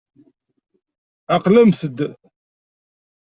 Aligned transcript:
Ɛeqlemt-d. 1.33 1.97